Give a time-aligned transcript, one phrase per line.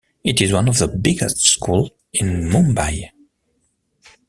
[0.23, 3.11] It is one of the biggest schools in Mumbai.